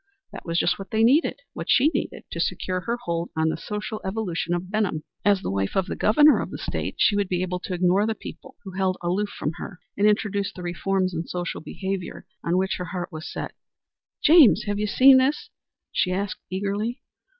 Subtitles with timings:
[0.31, 3.55] That was just what they needed, what she needed to secure her hold on the
[3.55, 5.03] social evolution of Benham.
[5.23, 8.07] As the wife of the Governor of the State she would be able to ignore
[8.07, 12.57] the people who held aloof from her, and introduce the reforms in social behavior on
[12.57, 13.53] which her heart was set.
[14.23, 15.51] "James, have you seen this?"
[15.91, 17.03] she asked, eagerly.